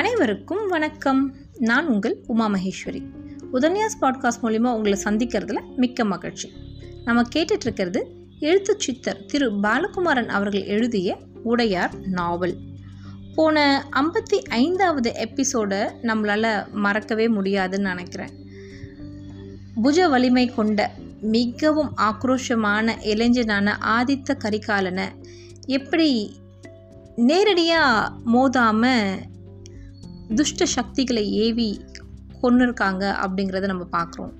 [0.00, 1.34] அனைவருக்கும் வணக்கம்.
[1.58, 3.02] நான் உங்கள் உமா மகேஸ்வரி.
[3.52, 6.52] உதன்யாஸ் பாட்காஸ்ட் மூலிமா உங்களை சந்திக்கிறதுல மிக்க மகிழ்ச்சி.
[7.04, 8.02] நம்ம கேட்டுட்ருக்கிறது
[8.38, 12.56] எழுத்து சித்தர் திரு பாலகுமாரன் அவர்கள் எழுதிய உடையார் நாவல்.
[13.34, 18.30] போன ஐம்பத்தி ஐந்தாவது எபிசோடை நம்மளால் மறக்கவே முடியாதுன்னு நினைக்கிறேன்.
[19.82, 25.04] புஜ வலிமை கொண்ட மிகவும் ஆக்ரோஷமான இளைஞனான ஆதித்த கரிகாலனை
[25.66, 26.32] எப்படி
[27.16, 29.28] நேரடியாக மோதாமல்
[30.38, 31.68] துஷ்ட சக்திகளை ஏவி
[32.42, 34.32] கொண்டிருக்காங்க அப்படிங்கிறத நம்ம பார்க்குறோம்.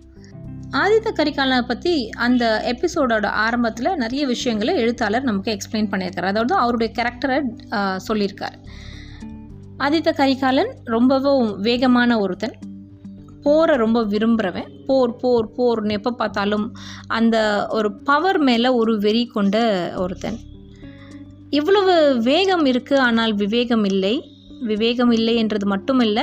[0.81, 1.95] ஆதித்த கரிகாலனை பற்றி
[2.27, 6.31] அந்த எபிசோடோட ஆரம்பத்தில் நிறைய விஷயங்களை எழுத்தாளர் நமக்கு எக்ஸ்பிளைன் பண்ணியிருக்காரு.
[6.33, 7.39] அதாவது அவருடைய கேரக்டரை
[8.09, 8.59] சொல்லியிருக்கார்.
[9.85, 12.57] ஆதித்த கரிகாலன் ரொம்பவும் வேகமான ஒருத்தன்.
[13.45, 16.67] போரை ரொம்ப விரும்புகிறவன் போர் போர் போர்னு எப்போ பார்த்தாலும்
[17.19, 17.37] அந்த
[17.69, 19.59] ஒரு பவர் மேலே ஒரு வெறி கொண்ட
[19.97, 20.39] ஒருத்தன்.
[21.59, 21.95] இவ்வளவு
[22.31, 24.15] வேகம் இருக்குது ஆனால் விவேகம் இல்லை.
[24.61, 26.23] விவேகம் இல்லை என்றது மட்டும் இல்லை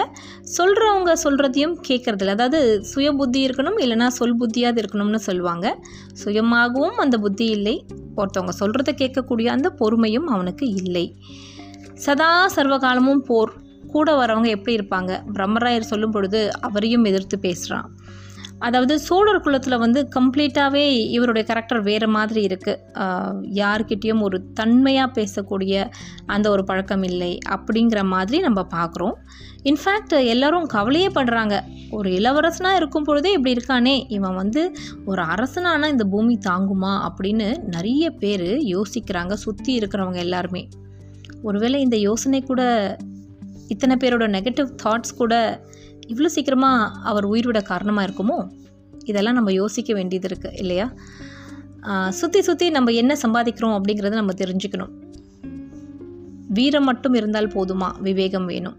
[0.57, 5.79] சொல்கிறவங்க சொல்கிறதையும் கேட்குறதில்ல அதாவது சுய புத்தி இருக்கணும் இல்லைனா சொல் புத்தியாவது இருக்கணும்னு சொல்லுவாங்க.
[6.13, 7.85] சுயமாகவும் அந்த புத்தி இல்லை.
[8.17, 11.15] ஒருத்தவங்க சொல்கிறத கேட்கக்கூடிய அந்த பொறுமையும் அவனுக்கு இல்லை.
[11.93, 13.53] சதா சர்வகாலமும் போர்.
[13.87, 15.19] கூட வரவங்க எப்படி இருப்பாங்க?
[15.33, 17.91] பிரம்மராயர் சொல்லும் பொழுது அவரையும் எதிர்த்து பேசுகிறான்
[18.59, 20.83] அதாவது சோழர் குலத்தில் வந்து கம்ப்ளீட்டாகவே
[21.15, 22.79] இவருடைய கேரக்டர் வேறு மாதிரி இருக்குது
[23.59, 25.83] யார்கிட்டேயும் ஒரு தன்மையாக பேசக்கூடிய
[26.25, 29.15] அந்த ஒரு பழக்கம் இல்லை அப்படிங்கிற மாதிரி நம்ம பார்க்குறோம்.
[29.63, 31.55] இன்ஃபேக்ட் எல்லோரும் கவலையே படுறாங்க.
[31.91, 33.95] ஒரு இளவரசனாக இருக்கும் பொழுதே இப்படி இருக்கானே.
[34.17, 34.63] இவன் வந்து
[35.05, 40.63] ஒரு அரசனானா இந்த பூமி தாங்குமா அப்படின்னு நிறைய பேர் யோசிக்கிறாங்க சுற்றி இருக்கிறவங்க எல்லாருமே.
[41.43, 42.61] ஒருவேளை இந்த யோசனை கூட
[43.67, 45.33] இத்தனை பேரோட நெகட்டிவ் தாட்ஸ் கூட
[46.11, 48.37] இவ்வளோ சீக்கிரமாக அவர் உயிர்விட காரணமாக இருக்குமோ?
[49.05, 50.87] இதெல்லாம் நம்ம யோசிக்க வேண்டியது இருக்குது இல்லையா?
[52.09, 54.93] சுற்றி சுற்றி நம்ம என்ன சம்பாதிக்கிறோம் அப்படிங்கிறத நம்ம தெரிஞ்சுக்கணும்.
[56.57, 57.89] வீரம் மட்டும் இருந்தால் போதுமா?
[58.01, 58.77] விவேகம் வேணும்.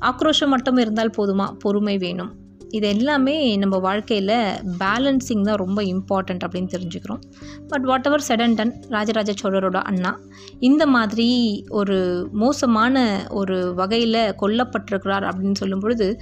[0.00, 1.46] ஆக்ரோஷம் மட்டும் இருந்தால் போதுமா?
[1.58, 2.32] பொறுமை வேணும்.
[2.74, 4.32] இது எல்லாமே நம்ம வாழ்க்கையில்
[4.78, 7.20] பேலன்சிங் தான் ரொம்ப இம்பார்ட்டண்ட் அப்படின்னு தெரிஞ்சுக்கிறோம்.
[7.68, 10.20] பட் வாட் எவர் செடன்டன் டன் ராஜராஜ சோழரோட அண்ணா
[10.58, 11.28] இந்த மாதிரி
[11.68, 16.20] ஒரு மோசமான ஒரு வகையில் கொல்லப்பட்டிருக்கிறார் அப்படின்னு சொல்லும் பொழுது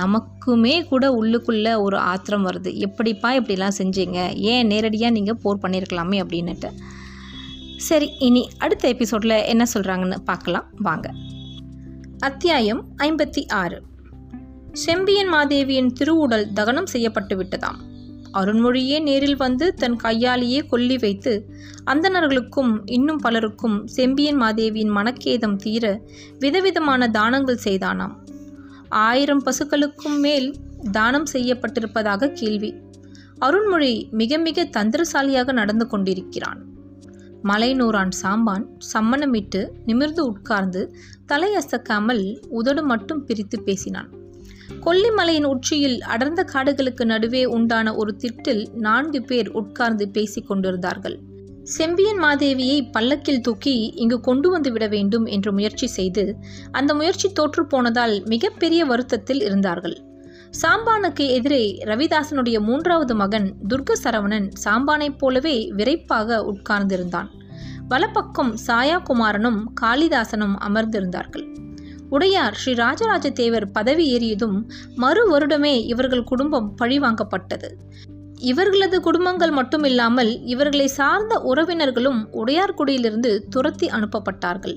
[0.00, 2.74] நமக்குமே கூட உள்ளுக்குள்ளே ஒரு ஆத்திரம் வருது.
[2.74, 4.34] எப்படிப்பா இப்படிலாம் செஞ்சீங்க?
[4.34, 6.70] ஏன் நேரடியாக நீங்கள் போர் பண்ணியிருக்கலாமே அப்படின்னுட்டு.
[7.76, 10.68] சரி இனி அடுத்த எபிசோடில் என்ன சொல்கிறாங்கன்னு பார்க்கலாம்.
[10.76, 11.10] வாங்க.
[12.18, 13.78] அத்தியாயம் ஐம்பத்தி ஆறு.
[14.84, 17.78] செம்பியன் மாதேவியின் திருவுடல் தகனம் செய்யப்பட்டு விட்டதாம்
[18.32, 21.32] அருண்மொழியே நேரில் வந்து தன் கையாலேயே கொல்லி வைத்து
[21.84, 26.02] அந்தணர்களுக்கும் இன்னும் பலருக்கும் செம்பியன் மாதேவியின் மனக்கேதம் தீர
[26.38, 28.14] விதவிதமான தானங்கள் செய்தானாம்.
[28.88, 30.48] ஆயிரம் பசுக்களுக்கும் மேல்
[30.92, 32.74] தானம் செய்யப்பட்டிருப்பதாக கேள்வி.
[33.38, 36.60] அருண்மொழி மிக மிக தந்திரசாலியாக நடந்து கொண்டிருக்கிறான்.
[37.44, 40.94] மலைநூறான் சாம்பான் சம்மணமிட்டு நிமிர்ந்து உட்கார்ந்து
[41.28, 44.24] தலையசக்காமல் உதடு மட்டும் பிரித்து பேசினான்.
[44.86, 51.18] கொல்லிமலையின் உச்சியில் அடர்ந்த காடுகளுக்கு நடுவே உண்டான ஒரு திட்டில் நான்கு பேர் உட்கார்ந்து பேசிக் கொண்டிருந்தார்கள்.
[51.62, 56.36] செம்பியன் மாதேவியை பல்லக்கில் தூக்கி இங்கு கொண்டு வந்து விட வேண்டும் என்று முயற்சி செய்து
[56.70, 60.04] அந்த முயற்சி தோற்று போனதால் மிகப்பெரிய வருத்தத்தில் இருந்தார்கள்.
[60.62, 67.26] சாம்பானுக்கு எதிரே ரவிதாசனுடைய மூன்றாவது மகன் துர்க சரவணன் சாம்பானைப் போலவே விரைப்பாக உட்கார்ந்திருந்தான்.
[67.88, 71.64] வலப்பக்கம் சாயாகுமாரனும் காளிதாசனும் அமர்ந்திருந்தார்கள்.
[72.10, 74.58] உடையார் ஸ்ரீ ராஜராஜ தேவர் பதவி ஏறியதும்
[74.96, 77.70] மறு வருடமே இவர்கள் குடும்பம் பழிவாங்கப்பட்டது.
[78.40, 84.76] இவர்களது குடும்பங்கள் மட்டுமில்லாமல் இவர்களை சார்ந்த உறவினர்களும் உடையார்குடியிலிருந்து துரத்தி அனுப்பப்பட்டார்கள்.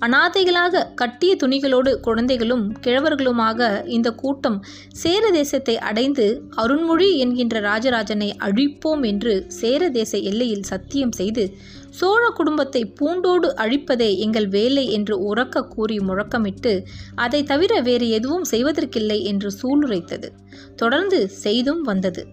[0.00, 6.26] அனாதைகளாக கட்டிய துணிகளோடு குழந்தைகளும் கிழவர்களுமாக இந்த கூட்டம் சேர தேசத்தை அடைந்து
[6.56, 11.56] அருண்மொழி என்கின்ற ராஜராஜனை அழிப்போம் என்று சேர தேச எல்லையில் சத்தியம் செய்து
[11.96, 16.72] சோழ குடும்பத்தை பூண்டோடு அழிப்பதே எங்கள் வேலை என்று உறக்க கூறி முழக்கமிட்டு
[17.16, 20.28] அதை தவிர வேறு எதுவும் செய்வதற்கில்லை என்று சூளுரைத்தது.
[20.76, 22.24] தொடர்ந்து செய்தும் வந்தது.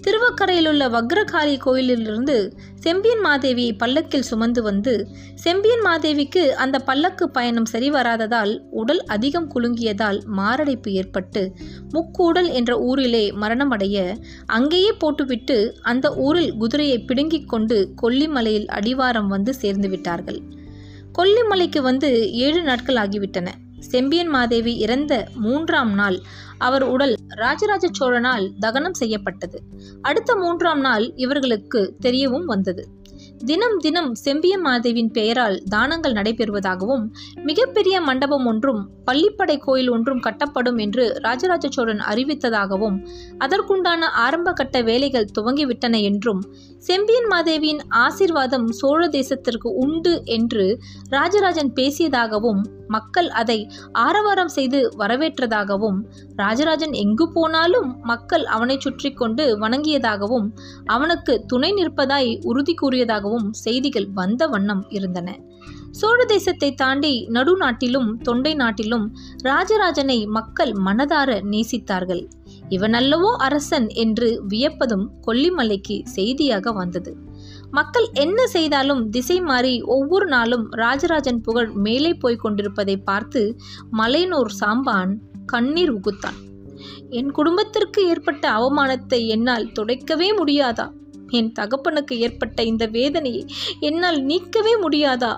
[0.00, 9.04] திருவக்கரையிலுள்ள வக்ரகாளி கோயிலிலிருந்து செம்பியன் மாதேவியை பல்லக்கில் சுமந்து வந்து செம்பியன் மாதேவிக்கு அந்த பல்லக்கு பயணம் சரிவராததால் உடல்
[9.04, 11.42] அதிகம் குலுங்கியதால் மாரடைப்பு ஏற்பட்டு
[11.92, 14.16] முக்கூடல் என்ற ஊரிலே மரணமடைய
[14.46, 20.42] அங்கேயே போட்டுவிட்டு அந்த ஊரில் குதிரையை பிடுங்கிக் கொண்டு கொல்லிமலையில் அடிவாரம் வந்து சேர்ந்து விட்டார்கள்.
[21.18, 23.48] கொல்லிமலைக்கு வந்து ஏழு நாட்கள் ஆகிவிட்டன.
[23.80, 26.18] செம்பியன் மாதேவி இறந்த மூன்றாம் நாள்
[26.58, 29.58] அவர் உடல் ராஜராஜ சோழனால் தகனம் செய்யப்பட்டது.
[30.02, 32.84] அடுத்த மூன்றாம் நாள் இவர்களுக்கு தெரியவும் வந்தது.
[33.46, 37.04] தினம் தினம் செம்பிய மாதேவின் பெயரால் தானங்கள் நடைபெறுவதாகவும்
[37.44, 42.96] மிகப்பெரிய மண்டபம் ஒன்றும் பள்ளிப்படை கோயில் ஒன்றும் கட்டப்படும் என்று ராஜராஜ சோழன் அறிவித்ததாகவும்
[43.38, 46.42] அதற்குண்டான ஆரம்ப கட்ட வேலைகள் துவங்கிவிட்டன என்றும்
[46.78, 53.58] செம்பியன் மாதேவியின் ஆசிர்வாதம் சோழ தேசத்திற்கு உண்டு என்று ராஜராஜன் பேசியதாகவும் மக்கள் அதை
[53.92, 55.98] ஆரவாரம் செய்து வரவேற்றதாகவும்
[56.36, 60.48] ராஜராஜன் எங்கு போனாலும் மக்கள் அவனை சுற்றி கொண்டு வணங்கியதாகவும்
[60.86, 65.28] அவனுக்கு துணை நிற்பதாய் உறுதி கூறியதாகவும் செய்திகள் வந்த வண்ணம் இருந்தன.
[65.90, 69.06] சோழ தேசத்தை தாண்டி நடுநாட்டிலும் தொண்டை நாட்டிலும்
[69.42, 72.22] ராஜராஜனை மக்கள் மனதார நேசித்தார்கள்.
[72.68, 77.12] இவனல்லவோ அரசன் என்று வியப்பதும் கொல்லிமலைக்கு செய்தியாக வந்தது.
[77.70, 83.56] மக்கள் என்ன செய்தாலும் திசை மாறி ஒவ்வொரு நாளும் ராஜராஜன் புகழ் மேலே போய்க் கொண்டிருப்பதை பார்த்து
[83.92, 85.12] மலையனூர் சாம்பான்
[85.46, 86.38] கண்ணீர் உகுத்தான்.
[87.10, 90.90] என் குடும்பத்திற்கு ஏற்பட்ட அவமானத்தை என்னால் துடைக்கவே முடியாதா?
[91.28, 93.46] என் தகப்பனுக்கு ஏற்பட்ட இந்த வேதனையை
[93.80, 95.32] என்னால் நீக்கவே முடியாதா?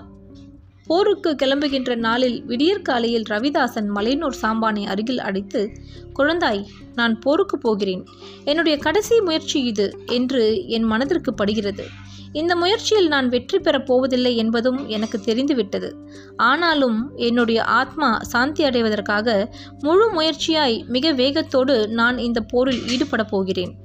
[0.85, 5.71] போருக்கு கிளம்புகின்ற நாளில் விடியற்காலையில் ரவிதாசன் மலையனூர் சாம்பானை அருகில் அடைத்து
[6.19, 8.07] குழந்தாய் நான் போருக்கு போகிறேன்.
[8.45, 11.85] என்னுடைய கடைசி முயற்சி இது என்று என் மனதிற்கு படுகிறது.
[12.33, 15.95] இந்த முயற்சியில் நான் வெற்றி பெறப் போவதில்லை என்பதும் எனக்கு தெரிந்துவிட்டது.
[16.37, 23.75] ஆனாலும் என்னுடைய ஆத்மா சாந்தி அடைவதற்காக முழு முயற்சியாய் மிக வேகத்தோடு நான் இந்த போரில் ஈடுபடப் போகிறேன்.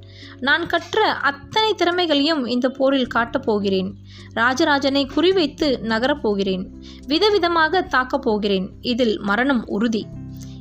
[0.40, 3.94] நான் கற்ற அத்தனை திறமைகளையும் இந்த போரில் காட்டப் போகிறேன்.
[4.34, 6.82] ராஜராஜனை குறிவைத்து நகரப் போகிறேன்.
[7.08, 8.70] விதவிதமாக தாக்கப் போகிறேன்.
[8.81, 10.06] இதில் மரணம் உறுதி.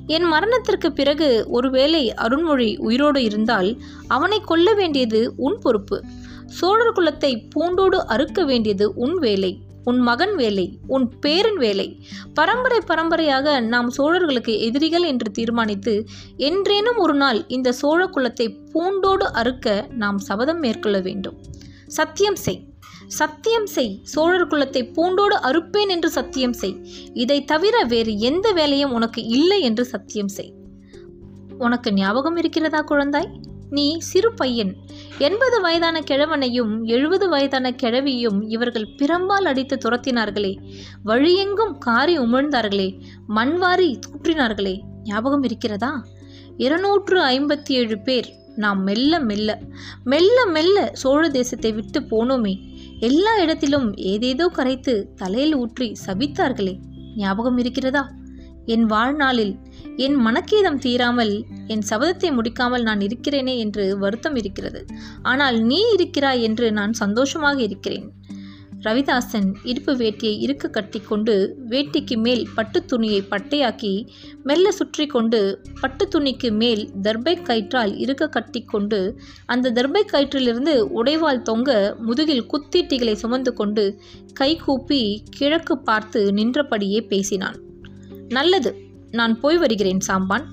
[0.07, 6.03] என் மரணத்திற்கு பிறகு ஒருவேளை அருண்மொழி உயிரோடு இருந்தால் அவனை கொல்ல வேண்டியது உன் பொறுப்பு.
[6.47, 11.99] சோழர் குலத்தை பூண்டோடு அறுக்க வேண்டியது உன் வேலை உன் மகன் வேலை உன் பேரன் வேலை.
[12.33, 16.05] பரம்பரை பரம்பரையாக நாம் சோழர்களுக்கு எதிரிகள் என்று தீர்மானித்து
[16.37, 21.37] என்றேனும் ஒரு நாள் இந்த சோழ குலத்தை பூண்டோடு அறுக்க நாம் சபதம் மேற்கொள்ள வேண்டும்.
[21.85, 22.67] சத்தியம் செய்.
[23.07, 23.99] சத்தியம் செய்.
[24.03, 26.77] சோழர் குலத்தை பூண்டோடு அறுப்பேன் என்று சத்தியம் செய்.
[27.13, 30.53] இதை தவிர வேறு எந்த வேலையும் உனக்கு இல்லை என்று சத்தியம் செய்.
[31.57, 33.29] உனக்கு ஞாபகம் இருக்கிறதா குழந்தாய்?
[33.69, 34.75] நீ சிறு பையன்.
[35.17, 40.57] எண்பது வயதான கிழவனையும் எழுபது வயதான கிழவியும் இவர்கள் பிரம்பால் அடித்து துரத்தினார்களே.
[41.05, 43.01] வழியெங்கும் காரி உமிழ்ந்தார்களே.
[43.29, 44.81] மண்வாரி தூற்றினார்களே.
[45.03, 46.05] ஞாபகம் இருக்கிறதா?
[46.57, 49.61] இருநூற்று ஐம்பத்தி ஏழு பேர் நாம் மெல்ல மெல்ல
[50.03, 52.77] மெல்ல மெல்ல சோழ தேசத்தை விட்டு போனோமே.
[52.99, 56.77] எல்லா இடத்திலும் ஏதேதோ கரைத்து தலையில் ஊற்றி சபித்தார்களே.
[57.15, 58.11] ஞாபகம் இருக்கிறதா?
[58.65, 59.57] என் வாழ்நாளில்
[59.97, 64.85] என் மனக்கேதம் தீராமல் என் சபதத்தை முடிக்காமல் நான் இருக்கிறேனே என்று வருத்தம் இருக்கிறது.
[65.21, 68.13] ஆனால் நீ இருக்கிறாய் என்று நான் சந்தோஷமாக இருக்கிறேன்.
[68.81, 74.07] ரவிதாசன் இடுப்பு வேட்டியை இருக்க கட்டிக்கொண்டு வேட்டிக்கு மேல் பட்டு துணியை பட்டையாக்கி
[74.43, 81.97] மெல்ல சுற்றி கொண்டு பட்டு துணிக்கு மேல் தர்பை கயிற்றால் இருக்க கட்டிக்கொண்டு அந்த தர்பை கயிற்றிலிருந்து உடைவால் தொங்க
[81.99, 83.99] முதுகில் குத்தீட்டிகளை சுமந்து கொண்டு
[84.33, 87.55] கை கூப்பி கிழக்கு பார்த்து நின்றபடியே பேசினான்.
[88.27, 88.84] நல்லது
[89.15, 90.45] நான் போய் வருகிறேன் சாம்பான்.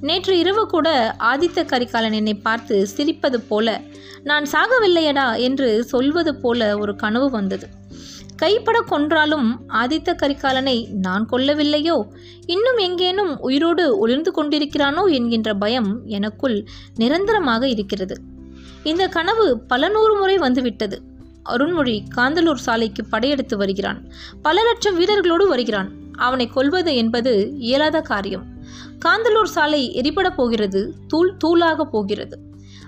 [0.00, 0.88] நேற்று இரவு கூட
[1.18, 3.80] ஆதித்த கரிகாலன் என்னை பார்த்து சிரிப்பது போல
[4.22, 7.66] நான் சாகவில்லையடா என்று சொல்வது போல ஒரு கனவு வந்தது.
[8.36, 11.96] கைப்பட கொன்றாலும் ஆதித்த கரிகாலனை நான் கொல்லவில்லையோ
[12.46, 16.56] இன்னும் எங்கேனும் உயிரோடு ஒளிர்ந்து கொண்டிருக்கிறானோ என்கின்ற பயம் எனக்குள்
[16.94, 18.16] நிரந்தரமாக இருக்கிறது.
[18.82, 20.98] இந்த கனவு பல நூறு முறை வந்துவிட்டது.
[21.50, 24.00] அருண்மொழி காந்தலூர் சாலைக்கு படையெடுத்து வருகிறான்.
[24.42, 25.90] பல லட்சம் வீரர்களோடு வருகிறான்.
[26.26, 28.44] அவனை கொல்வது என்பது இயலாத காரியம்.
[29.04, 32.36] காந்தலூர் சாலை எரிபட போகிறது தூள் தூளாக போகிறது.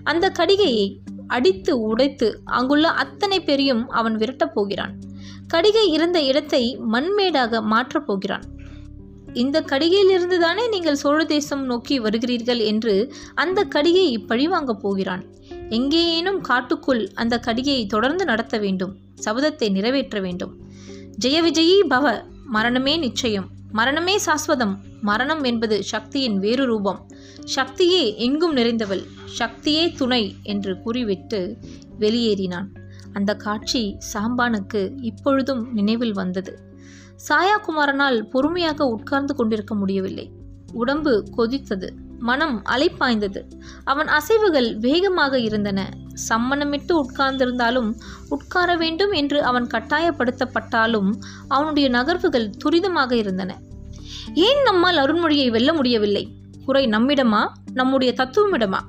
[0.05, 0.87] அந்த கடிகையை
[1.27, 4.95] அடித்து உடைத்து அங்குள்ள அத்தனை பேரையும் அவன் விரட்டப் போகிறான்.
[5.49, 6.63] கடிகை இருந்த இடத்தை
[6.93, 8.45] மண்மேடாக மாற்றப் போகிறான்.
[9.35, 12.95] இந்த கடிகையிலிருந்து தானே நீங்கள் சோழ தேசம் நோக்கி வருகிறீர்கள் என்று
[13.35, 15.25] அந்த கடிகையை பழிவாங்கப் போகிறான்.
[15.71, 18.93] எங்கேயேனும் காட்டுக்குள் அந்த கடிகையை தொடர்ந்து நடத்த வேண்டும்
[19.25, 20.53] சபதத்தை நிறைவேற்ற வேண்டும்.
[21.25, 22.07] ஜெய விஜயி பவ
[22.53, 23.49] மரணமே நிச்சயம்.
[23.73, 24.77] மரணமே சாஸ்வதம்.
[25.01, 27.07] மரணம் என்பது சக்தியின் வேறு ரூபம்.
[27.57, 29.05] சக்தியே எங்கும் நிறைந்தவள்.
[29.39, 31.57] சக்தியே துணை என்று கூறிவிட்டு
[32.01, 32.67] வெளியேறினான்.
[33.13, 36.59] அந்த காட்சி சாம்பானுக்கு இப்பொழுதும் நினைவில் வந்தது.
[37.29, 40.31] சாயாகுமாரனால் பொறுமையாக உட்கார்ந்து கொண்டிருக்க முடியவில்லை.
[40.73, 41.91] உடம்பு கொதித்தது.
[42.23, 43.41] மனம் அலைப்பாய்ந்தது.
[43.85, 45.81] அவன் அசைவுகள் வேகமாக இருந்தன.
[46.29, 47.91] சம்மணமிட்டு உட்கார்ந்திருந்தாலும்
[48.29, 51.11] உட்கார வேண்டும் என்று அவன் கட்டாயப்படுத்தப்பட்டாலும்
[51.49, 53.59] அவனுடைய நகர்வுகள் துரிதமாக இருந்தன.
[54.35, 56.25] ஏன் நம்மால் அருண்மொழியை வெல்ல முடியவில்லை?
[56.67, 57.43] குறை நம்மிடமா?
[57.75, 58.81] நம்முடைய தத்துவமிடமா?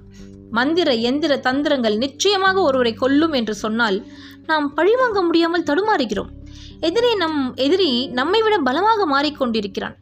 [0.51, 3.97] மந்திர எந்திர தந்திரங்கள் நிச்சயமாக ஒருவரை கொல்லும் என்று சொன்னால்
[4.45, 6.31] நாம் பழிவாங்க முடியாமல் தடுமாறுகிறோம்.
[6.79, 9.95] எதிரி நம் எதிரி நம்மை விட பலமாக மாறிக்கொண்டிருக்கிறான்.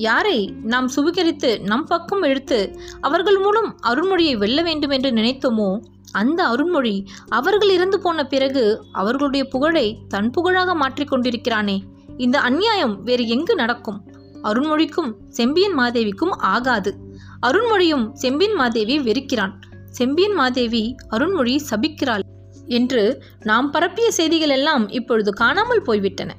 [0.00, 2.58] யாரை நாம் சுவீகரித்து நம் பக்கம் இழுத்து
[3.00, 5.70] அவர்கள் மூலம் அருண்மொழியை வெல்ல வேண்டும் என்று நினைத்தோமோ
[6.12, 6.94] அந்த அருண்மொழி
[7.28, 11.76] அவர்கள் இறந்து போன பிறகு அவர்களுடைய புகழை தன் புகழாக மாற்றிக் கொண்டிருக்கிறானே.
[12.16, 13.98] இந்த அந்நியாயம் வேறு எங்கு நடக்கும்?
[14.42, 16.92] அருண்மொழிக்கும் செம்பியன் மாதேவிக்கும் ஆகாது.
[17.46, 19.54] அருண்மொழியும் செம்பியன் மாதேவி வெறுக்கிறான்.
[19.90, 22.24] செம்பியன் மாதேவி அருண்மொழி சபிக்கிறாள்
[22.68, 23.02] என்று
[23.44, 26.30] நாம் பரப்பிய செய்திகள் எல்லாம் இப்பொழுது காணாமல் போய்விட்டன.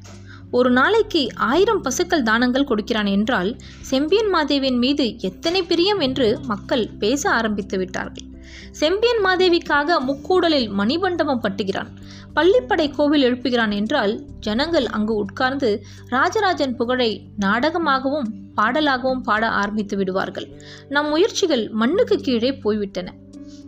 [0.52, 7.30] ஒரு நாளைக்கு ஆயிரம் பசுக்கள் தானங்கள் கொடுக்கிறான் என்றால் செம்பியன் மாதேவியின் மீது எத்தனை பிரியம் என்று மக்கள் பேச
[7.30, 8.26] ஆரம்பித்து விட்டார்கள்.
[8.72, 11.90] செம்பியன் மாதேவிக்காக முக்கூடலில் மணிமண்டபம் பட்டுகிறான்.
[12.36, 20.48] பள்ளிப்படை கோவில் எழுப்புகிறான் என்றால் ஜனங்கள் அங்கு உட்கார்ந்து ராஜராஜன் புகழை நாடகமாகவும் பாடலாகவும் பாட ஆரம்பித்து விடுவார்கள்.
[20.90, 23.14] நம் முயற்சிகள் மண்ணுக்கு கீழே போய்விட்டன.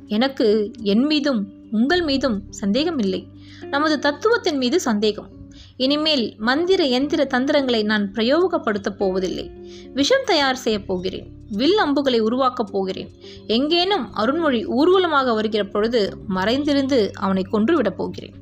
[0.08, 3.28] எனக்கு என் மீதும் உங்கள் மீதும் சந்தேகம் இல்லை
[3.70, 5.30] நமது தத்துவத்தின் மீது சந்தேகம்.
[5.78, 9.52] இனிமேல் மந்திர எந்திர தந்திரங்களை நான் பிரயோகப்படுத்தப் போவதில்லை.
[9.94, 11.32] விஷம் தயார் செய்யப் போகிறேன்.
[11.52, 13.10] வில் அம்புகளை உருவாக்கப் போகிறேன்.
[13.48, 18.34] எங்கேனும் அருண்மொழி ஊர்வலமாக வருகிற பொழுது மறைந்திருந்து அவனை கொன்றுவிடப் போகிறேன்.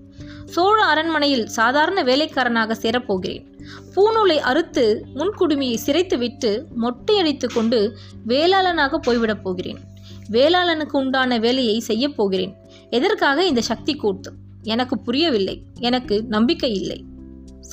[0.45, 3.45] சோழ அரண்மனையில் சாதாரண வேலைக்காரனாக சேரப்போகிறேன்
[3.95, 9.77] பூநூலை அறுத்து முன்குடுமியை சிரைத்துவிட்டு மொட்டையடித்து கொண்டு வேளாளனாக போய்விடப் போகிறேன்.
[10.31, 12.55] வேளாளனுக்கு உண்டான வேலையை செய்யப் போகிறேன்.
[12.89, 14.31] எதற்காக இந்த சக்தி கூட்டு?
[14.63, 15.61] எனக்கு புரியவில்லை.
[15.79, 17.03] எனக்கு நம்பிக்கை இல்லை.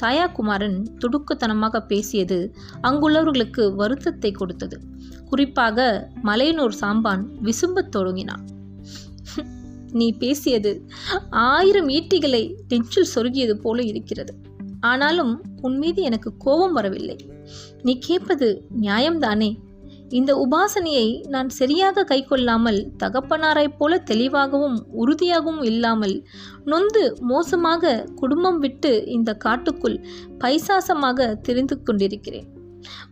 [0.01, 4.81] சாயாகுமாரன் துடுக்குத்தனமாக பேசியது அங்குள்ளவர்களுக்கு வருத்தத்தை கொடுத்தது.
[5.25, 8.45] குறிப்பாக மலையனூர் சாம்பான் விசும்பத் தொடங்கினான்.
[9.91, 10.87] நீ பேசியது
[11.31, 14.35] ஆயிரம் ஈட்டிகளை நெஞ்சில் சொருகியது போல இருக்கிறது.
[14.81, 17.17] ஆனாலும் உன் மீது எனக்கு கோபம் வரவில்லை.
[17.83, 19.57] நீ கேட்பது நியாயம்தானே?
[20.09, 26.27] இந்த உபாசனையை நான் சரியாக கைக்கொள்ளாமல் தகப்பனாரைப் போல தெளிவாகவும் உறுதியாகவும் இல்லாமல்
[26.65, 30.05] நொந்து மோசமாக குடும்பம் விட்டு இந்த காட்டுக்குள்
[30.39, 32.47] பைசாசமாக தெரிந்து கொண்டிருக்கிறேன்.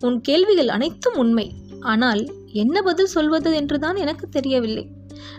[0.01, 1.53] உன் கேள்விகள் அனைத்தும் உண்மை.
[1.81, 4.89] ஆனால் என்ன பதில் சொல்வது என்றுதான் எனக்கு தெரியவில்லை.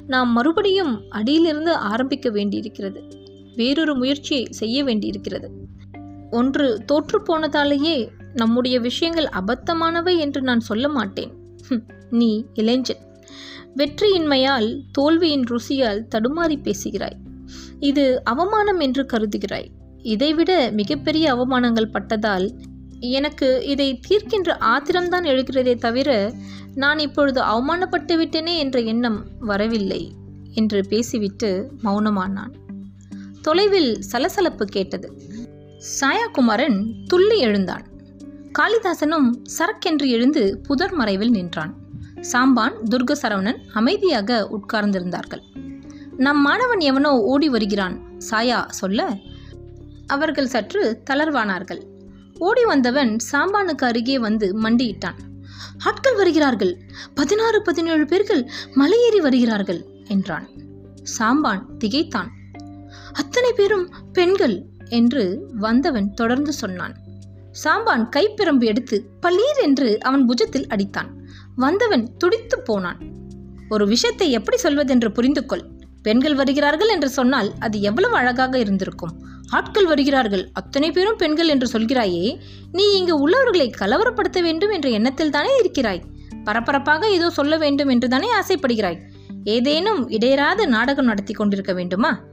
[0.07, 3.01] நாம் மறுபடியும் அடியிலிருந்து ஆரம்பிக்க வேண்டியிருக்கிறது.
[3.55, 5.49] வேறொரு முயற்சியை செய்ய வேண்டியிருக்கிறது.
[6.31, 11.43] ஒன்று தோற்று போனதாலேயே நம்முடைய விஷயங்கள் அபத்தமானவை என்று நான் சொல்ல மாட்டேன்.
[12.09, 13.03] நீ இளைஞன்.
[13.75, 17.17] வெற்றியின்மையால் தோல்வியின் ருசியால் தடுமாறி பேசுகிறாய்.
[17.79, 19.67] இது அவமானம் என்று கருதுகிறாய்.
[20.01, 22.53] இதைவிட மிகப்பெரிய அவமானங்கள் பட்டதால்
[22.99, 26.33] எனக்கு இதை தீர்க்கின்ற ஆத்திரம்தான் எழுகிறதே தவிர
[26.75, 30.13] நான் இப்பொழுது அவமானப்பட்டு விட்டேனே என்ற எண்ணம் வரவில்லை
[30.53, 32.53] என்று பேசிவிட்டு மௌனமானான்.
[33.41, 35.21] தொலைவில் சலசலப்பு கேட்டது.
[36.01, 37.87] சாயாகுமாரன் துள்ளி எழுந்தான்.
[38.57, 41.73] காளிதாசனும் சரக்கென்று எழுந்து புதர் மறைவில் நின்றான்.
[42.31, 45.41] சாம்பான் துர்க சரவணன் அமைதியாக உட்கார்ந்திருந்தார்கள்.
[46.17, 47.95] நம் மாணவன் எவனோ ஓடி வருகிறான்
[48.29, 49.07] சாயா சொல்ல
[50.07, 51.81] அவர்கள் சற்று தளர்வானார்கள்.
[52.39, 55.19] ஓடி வந்தவன் சாம்பானுக்கு அருகே வந்து மண்டியிட்டான்.
[55.83, 56.73] ஆட்கள் வருகிறார்கள்
[57.13, 58.43] பதினாறு பதினேழு பேர்கள்
[58.75, 60.47] மலையேறி வருகிறார்கள் என்றான்.
[61.17, 62.29] சாம்பான் திகைத்தான்.
[63.13, 64.57] அத்தனை பேரும் பெண்கள்
[64.89, 66.95] என்று வந்தவன் தொடர்ந்து சொன்னான்.
[67.63, 71.09] சாம்பான் கைப்பிரம்பு எடுத்து பளீர் என்று அவன் புஜத்தில் அடித்தான்.
[71.55, 72.97] வந்தவன் துடித்துப் போனான்.
[73.69, 75.63] ஒரு விஷயத்தை எப்படி சொல்வதென்று புரிந்து கொள்
[76.01, 79.25] பெண்கள் வருகிறார்கள் என்று சொன்னால் அது எவ்வளவு அழகாக இருந்திருக்கும்.
[79.49, 80.49] ஆட்கள் வருகிறார்கள்.
[80.53, 82.39] அத்தனை பேரும் பெண்கள் என்று சொல்கிறாயே.
[82.71, 86.03] நீ இங்கு உள்ளவர்களை கலவரப்படுத்த வேண்டும் என்ற எண்ணத்தில் தானே இருக்கிறாய்.
[86.43, 88.99] பரபரப்பாக ஏதோ சொல்ல வேண்டும் என்று தானே ஆசைப்படுகிறாய்.
[89.43, 92.23] ஏதேனும் இடையராது நாடகம் நடத்தி கொண்டிருக்க வேண்டுமா?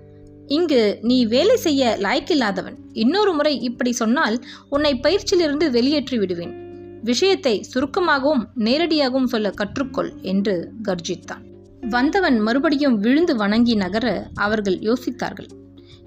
[0.47, 2.75] இங்கு நீ வேலை செய்ய லாய்க்கில்லாதவன்.
[2.93, 6.61] இன்னொரு முறை இப்படி சொன்னால் உன்னை பயிற்சியிலிருந்து வெளியேற்றி விடுவேன்.
[7.03, 11.51] விஷயத்தை சுருக்கமாகவும் நேரடியாகவும் சொல்ல கற்றுக்கொள் என்று கர்ஜித்தான்.
[11.91, 15.49] வந்தவன் மறுபடியும் விழுந்து வணங்கி நகர அவர்கள் யோசித்தார்கள்.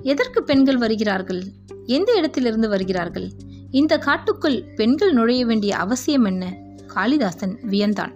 [0.03, 1.43] எதற்கு பெண்கள் வருகிறார்கள்?
[1.85, 3.31] எந்த இடத்திலிருந்து வருகிறார்கள்?
[3.71, 6.53] இந்த காட்டுக்குள் பெண்கள் நுழைய வேண்டிய அவசியம் என்ன?
[6.87, 8.11] காளிதாசன் வியந்தான்.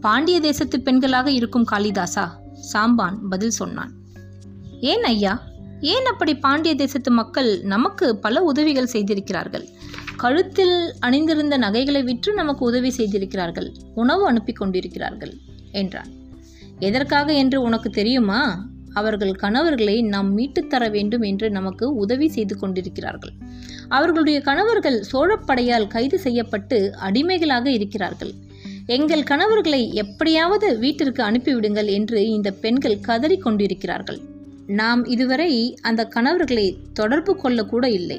[0.00, 2.28] பாண்டிய தேசத்து பெண்களாக இருக்கும் காளிதாசா?
[2.72, 3.92] சாம்பான் பதில் சொன்னான்.
[4.80, 5.42] ஏன் ஐயா?
[5.80, 9.68] ஏன் அப்படி பாண்டிய தேசத்து மக்கள் நமக்கு பல உதவிகள் செய்திருக்கிறார்கள்?
[10.16, 13.72] கழுத்தில் அணிந்திருந்த நகைகளை விற்று நமக்கு உதவி செய்திருக்கிறார்கள்.
[13.94, 15.34] உணவு அனுப்பி கொண்டிருக்கிறார்கள்
[15.72, 16.08] என்றான்.
[16.78, 18.68] எதற்காக என்று உனக்கு தெரியுமா?
[18.92, 23.30] அவர்கள் கணவர்களை நாம் மீட்டுத் தர வேண்டும் என்று நமக்கு உதவி செய்து கொண்டிருக்கிறார்கள்.
[23.88, 28.32] அவர்களுடைய கணவர்கள் சோழப்படையால் கைது செய்யப்பட்டு அடிமைகளாக இருக்கிறார்கள்.
[28.86, 34.20] எங்கள் கணவர்களை எப்படியாவது வீட்டிற்கு அனுப்பிவிடுங்கள் என்று இந்த பெண்கள் கதறிக் கொண்டிருக்கிறார்கள்.
[34.78, 38.18] நாம் இதுவரை அந்த கணவர்களை தொடர்பு கொள்ளக்கூட இல்லை.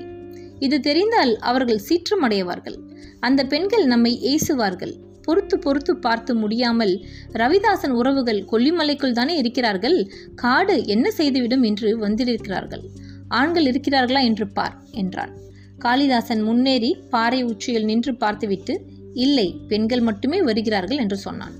[0.60, 2.78] இது தெரிந்தால் அவர்கள் சீற்றமடைவார்கள்
[3.20, 4.94] அந்த பெண்கள் நம்மை ஏசுவார்கள்.
[5.26, 6.94] பொறுத்து பொறுத்து பார்த்து முடியாமல்
[7.34, 9.98] ரவிதாசன் உறவுகள் கொல்லிமலைக்குள் தானே இருக்கிறார்கள்?
[10.36, 12.84] காடு என்ன செய்துவிடும் என்று வந்திருக்கிறார்கள்.
[13.28, 15.34] ஆண்கள் இருக்கிறார்களா என்று பார் என்றான்.
[15.78, 18.74] காளிதாசன் முன்னேறி பாறை உச்சியில் நின்று பார்த்துவிட்டு
[19.14, 21.56] இல்லை பெண்கள் மட்டுமே வருகிறார்கள் என்று சொன்னான்.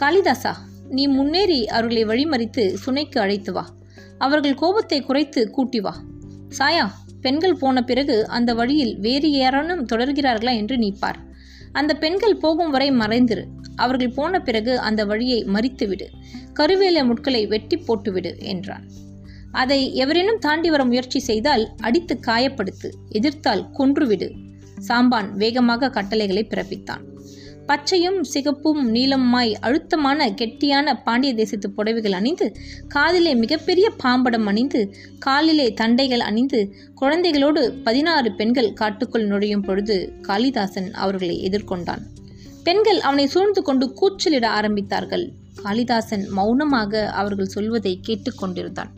[0.00, 0.52] காளிதாசா
[0.88, 3.64] நீ முன்னேறி அவர்களை வழிமறித்து சுனைக்கு அழைத்து வா.
[4.26, 5.94] அவர்கள் கோபத்தை குறைத்து கூட்டி வா.
[6.58, 6.86] சாயா
[7.20, 11.18] பெண்கள் போன பிறகு அந்த வழியில் வேறு யாரானும் தொடர்கிறார்களா என்று நீப்பார்
[11.72, 13.44] அந்த பெண்கள் போகும் வரை மறைந்திரு.
[13.76, 16.06] அவர்கள் போன பிறகு அந்த வழியை மறித்துவிடு.
[16.58, 18.84] கருவேல முட்களை வெட்டி போட்டுவிடு என்றான்.
[19.52, 24.28] அதை எவரேனும் தாண்டி வர முயற்சி செய்தால் அடித்து காயப்படுத்து எதிர்த்தால் கொன்றுவிடு.
[24.88, 27.04] சாம்பான் வேகமாக கட்டளைகளை பிறப்பித்தான்.
[27.72, 32.46] பச்சையும் சிகப்பும் நீளமாய் அழுத்தமான கெட்டியான பாண்டிய தேசத்து புடவைகள் அணிந்து
[32.88, 34.80] காதிலே மிகப்பெரிய பாம்படம் அணிந்து
[35.18, 36.60] காலிலே தண்டைகள் அணிந்து
[37.00, 42.02] குழந்தைகளோடு பதினாறு பெண்கள் காட்டுக்குள் நுழையும் பொழுது காளிதாசன் அவர்களை எதிர்கொண்டான்.
[42.64, 45.24] பெண்கள் அவனை சூழ்ந்து கொண்டு கூச்சலிட ஆரம்பித்தார்கள்.
[45.62, 48.92] காளிதாசன் மௌனமாக அவர்கள் சொல்வதை கேட்டுக்கொண்டிருந்தான்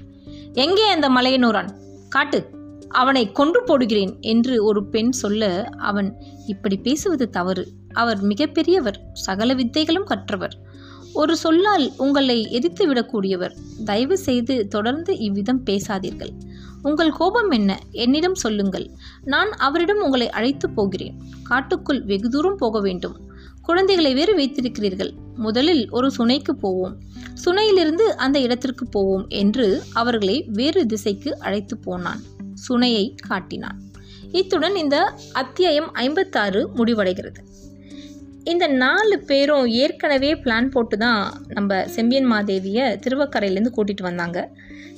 [0.54, 1.70] எங்கே அந்த மலையனூரான்?
[2.08, 2.40] காட்டு
[2.88, 6.10] அவனை கொன்று போடுகிறேன் என்று ஒரு பெண் சொல்ல அவன்
[6.46, 7.64] இப்படி பேசுவது தவறு.
[7.94, 10.56] அவர் மிகப்பெரியவர் சகல வித்தைகளும் கற்றவர்.
[11.12, 16.32] ஒரு சொல்லால் உங்களை எரித்து விடக்கூடியவர் தயவு செய்து தொடர்ந்து இவ்விதம் பேசாதீர்கள்.
[16.82, 17.80] உங்கள் கோபம் என்ன?
[17.90, 18.90] என்னிடம் சொல்லுங்கள்.
[19.24, 21.22] நான் அவரிடம் உங்களை அழைத்து போகிறேன்.
[21.42, 23.16] காட்டுக்குள் வெகு தூரம் போக வேண்டும்.
[23.62, 25.12] குழந்தைகளை வேறு வைத்திருக்கிறீர்கள்.
[25.36, 26.96] முதலில் ஒரு சுனைக்கு போவோம்.
[27.44, 32.20] சுனையிலிருந்து அந்த இடத்திற்கு போவோம் என்று அவர்களை வேறு திசைக்கு அழைத்து போனான்.
[32.68, 33.78] சுனையை காட்டினான்.
[34.30, 34.96] இத்துடன் இந்த
[35.32, 37.40] அத்தியாயம் ஐம்பத்தாறு முடிவடைகிறது.
[38.52, 44.38] இந்த நாலு பேரும் ஏற்கனவே பிளான் போட்டு தான் நம்ம செம்பியன் மாதேவியை திருவக்கரையிலேருந்து கூட்டிகிட்டு வந்தாங்க.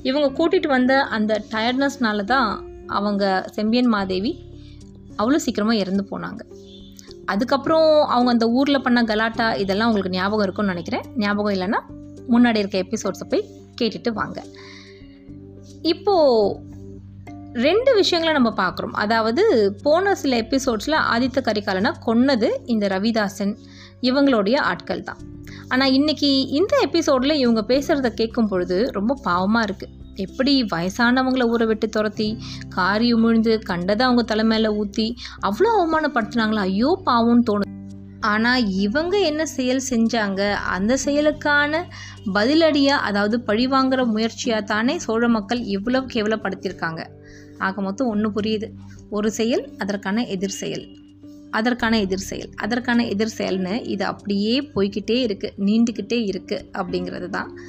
[0.02, 2.50] இவங்க கூட்டிகிட்டு வந்த அந்த டயர்ட்னஸ்னால தான்
[2.86, 3.24] அவங்க
[3.54, 4.32] செம்பியன் மாதேவி
[5.16, 6.42] அவ்வளோ சீக்கிரமாக இறந்து போனாங்க.
[7.24, 11.06] அதுக்கப்புறம் அவங்க அந்த ஊரில் பண்ண கலாட்டா இதெல்லாம் உங்களுக்கு ஞாபகம் இருக்கும்னு நினைக்கிறேன்.
[11.16, 11.80] ஞாபகம் இல்லைன்னா
[12.34, 13.48] முன்னாடி இருக்க எபிசோட்ஸை போய்
[13.80, 14.38] கேட்டுட்டு வாங்க.
[15.82, 16.75] இப்போது
[17.64, 18.94] ரெண்டு விஷயங்களை நம்ம பார்க்குறோம்.
[19.02, 19.42] அதாவது
[19.82, 23.52] போன சில எபிசோட்ஸில் ஆதித்த கரிகாலனை கொன்னது இந்த ரவிதாசன்
[24.00, 25.20] இவங்களுடைய ஆட்கள் தான்.
[25.68, 29.94] ஆனால் இன்றைக்கி இந்த எபிசோடில் இவங்க பேசுகிறத கேட்கும் பொழுது ரொம்ப பாவமாக இருக்குது
[30.24, 32.28] எப்படி வயசானவங்களை ஊரை விட்டு துரத்தி
[32.76, 35.06] காரி உமிழ்ந்து கண்டதை அவங்க தலைமையில் ஊற்றி
[35.48, 36.64] அவ்வளோ அவமானப்படுத்துனாங்களா?
[36.70, 37.72] ஐயோ பாவம்னு தோணுது.
[38.20, 40.42] ஆனால் இவங்க என்ன செயல் செஞ்சாங்க?
[40.76, 41.82] அந்த செயலுக்கான
[42.36, 47.02] பதிலடியாக அதாவது பழிவாங்கிற முயற்சியாக தானே சோழ மக்கள் இவ்வளவு கேவலப்படுத்தியிருக்காங்க.
[47.58, 48.70] ஆக மொத்தம் ஒன்று புரியுது.
[49.10, 50.86] ஒரு செயல் அதற்கான எதிர் செயல்.
[51.50, 52.50] அதற்கான எதிர் செயல்.
[52.56, 57.60] அதற்கான எதிர் செயல்னு இது அப்படியே போய்கிட்டே இருக்குது நீண்டுக்கிட்டே இருக்குது அப்படிங்கிறது தான்.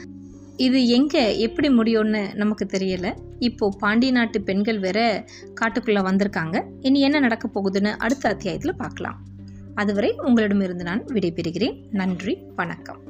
[0.58, 3.14] இது எங்கே எப்படி முடியும்னு நமக்கு தெரியலை.
[3.40, 5.26] இப்போது பாண்டிய நாட்டு பெண்கள் வேற
[5.62, 6.64] காட்டுக்குள்ளே வந்திருக்காங்க.
[6.82, 9.22] இனி என்ன நடக்க போகுதுன்னு அடுத்த அத்தியாயத்தில் பார்க்கலாம்.
[9.76, 11.82] அதுவரை உங்களிடமிருந்து நான் விடைபெறுகிறேன்.
[11.92, 13.06] நன்றி வணக்கம்.